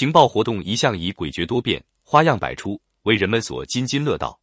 [0.00, 4.40] 情报活动一向以诡谲多变、花样百出为人们所津津乐道。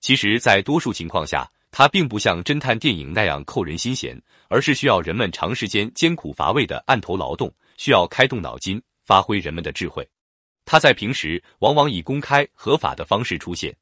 [0.00, 10.08] 其实，在多数情况下，它并不像侦探电影那样扣人心弦，而是需要人们长时间艰苦乏味的案头劳动，需要开动脑筋，发挥人们的智慧。
[10.64, 13.76] 它在平时往往以公开合法的方式出现，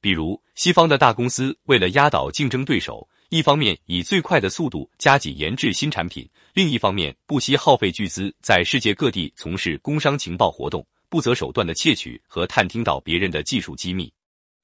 [0.00, 14.12] 比如西方的大公司为了压倒竞争对手，一方面以最快的速度加紧研制新产品，另一方面不惜耗费巨资在世界各地从事工商情报活动，不择手段的窃取和探听到别人的技术机密。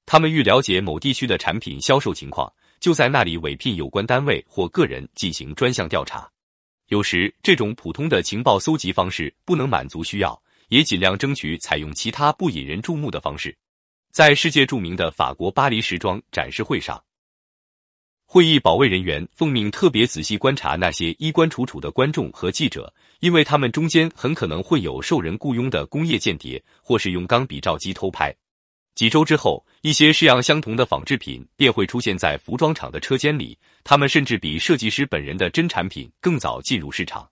[0.05, 6.29] 他们欲了解某地区的产品销售情况，就在那里委聘有关单位或个人进行专项调查。
[6.89, 10.39] 有时这种普通的情报搜集方式不能满足需要。
[10.67, 13.57] 也尽量争取采用其他不引人注目的方式。
[14.11, 17.01] 在世界著名的法国巴黎时装展示会上，
[18.29, 28.35] 会议保卫人员奉命特别仔细观察那些衣冠楚楚的观众和记者，因为他们中间很可能会有受人雇佣的工业间谍，或是用钢笔照机偷拍。
[28.95, 37.25] 几周之后，一些式样相同的仿制品便会出现在服装厂的车间里，他们甚至比设计师本人的真产品更早进入市场。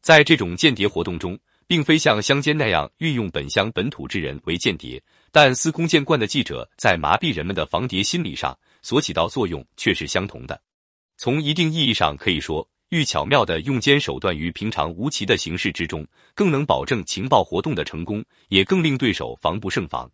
[0.00, 10.60] 在这种间谍活动中，并非像乡间那样运用本乡本土之人为间谍，但司空见惯的记者在麻痹人们的防谍心理上所起到作用却是相同的。
[11.16, 20.10] 从一定意义上可以说，愈巧妙的用奸手段于平常无奇的形式之中，更能保证情报活动的成功，也更令对手防不胜防。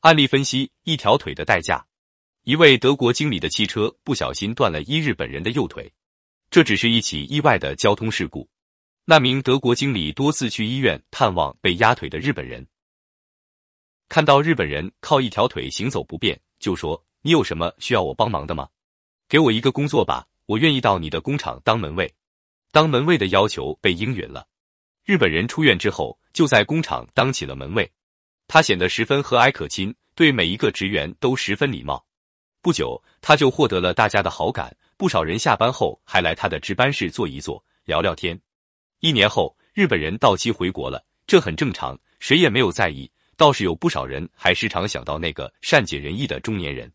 [0.00, 1.84] 案例分析：一条腿的代价。
[2.44, 5.92] 一位德国经理的汽车不小心断了一日本人的右腿，
[6.50, 8.48] 这只是一起意外的交通事故。
[9.04, 12.66] 那名德国经理多次去医院探望被压腿的日本人，
[14.08, 18.68] 看到日本人靠一条腿行走不便，就说：“你有什么需要我帮忙的吗？
[19.28, 22.12] 给我一个工作吧，我愿意到你的工厂当门卫。”
[22.72, 24.46] 当门卫的要求被应允了，
[25.04, 27.90] 日本人出院之后就在工厂当起了门卫。
[28.46, 32.04] 他显得十分和蔼可亲，对每一个职员都十分礼貌。
[32.62, 38.40] 不久，他就获得了大家的好感，不少人下班后还来他的值班室坐一坐，聊聊天。
[39.00, 43.10] 一年后，日本人到期回国了，这很正常，谁也没有在意。
[43.36, 46.92] 倒是有不少人还时常想到那个善解人意的中年人。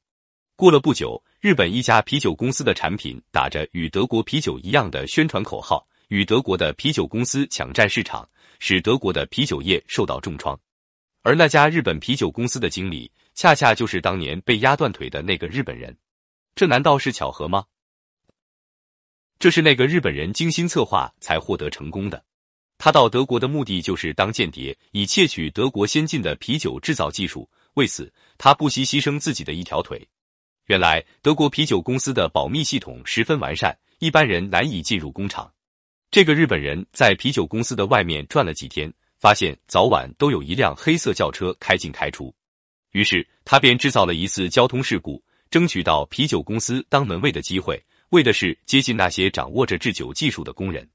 [0.57, 8.25] 过了不久，日本一家啤酒公司的产品打着与德国啤酒一样的宣传口号，与德国的啤酒公司抢占市场，
[8.59, 10.57] 使德国的啤酒业受到重创。
[11.23, 15.93] 而那家日本啤酒公司的经理，恰恰就是当年被压断腿的那个日本人。
[16.55, 17.65] 这难道是巧合吗？
[19.37, 22.23] 这是那个日本人精心策划才获得成功的。
[22.77, 27.49] 他到德国的目的就是当间谍，以窃取德国先进的啤酒制造技术。
[27.73, 30.07] 为此，他不惜牺牲自己的一条腿。
[30.67, 35.51] 原来，德国啤酒公司的保密系统十分完善，一般人难以进入工厂。
[36.09, 42.33] 这个日本人在啤酒公司的外面转了几天，发现早晚都有一辆黑色轿车开进开出，
[42.93, 47.79] 于是他便制造了一次交通事故，争取到啤酒公司当门卫的机会。
[48.09, 50.87] 为的是接近那些掌握着制酒技术的工人。